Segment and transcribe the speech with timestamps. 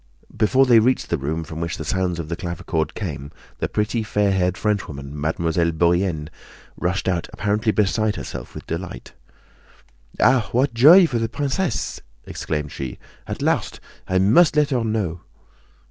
[0.35, 4.01] Before they reached the room from which the sounds of the clavichord came, the pretty,
[4.01, 6.29] fair haired Frenchwoman, Mademoiselle Bourienne,
[6.75, 9.13] rushed out apparently beside herself with delight.
[10.19, 10.49] "Ah!
[10.53, 13.79] what joy for the princess!" exclaimed she: "At last!
[14.07, 15.21] I must let her know."